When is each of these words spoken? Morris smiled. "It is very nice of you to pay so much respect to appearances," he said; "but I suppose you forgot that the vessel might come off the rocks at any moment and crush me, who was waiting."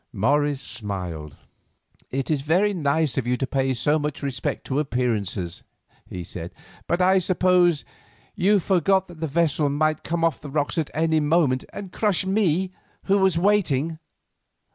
Morris 0.11 0.59
smiled. 0.59 1.37
"It 2.09 2.31
is 2.31 2.41
very 2.41 2.73
nice 2.73 3.19
of 3.19 3.27
you 3.27 3.37
to 3.37 3.45
pay 3.45 3.75
so 3.75 3.99
much 3.99 4.23
respect 4.23 4.65
to 4.65 4.79
appearances," 4.79 5.61
he 6.07 6.23
said; 6.23 6.49
"but 6.87 7.03
I 7.03 7.19
suppose 7.19 7.85
you 8.33 8.59
forgot 8.59 9.07
that 9.09 9.19
the 9.19 9.27
vessel 9.27 9.69
might 9.69 10.01
come 10.03 10.23
off 10.23 10.41
the 10.41 10.49
rocks 10.49 10.79
at 10.79 10.89
any 10.95 11.19
moment 11.19 11.65
and 11.71 11.91
crush 11.91 12.25
me, 12.25 12.71
who 13.03 13.19
was 13.19 13.37
waiting." 13.37 13.99